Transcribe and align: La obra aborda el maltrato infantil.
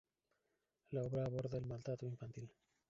La 0.89 1.03
obra 1.03 1.27
aborda 1.27 1.59
el 1.59 1.67
maltrato 1.67 2.07
infantil. 2.07 2.51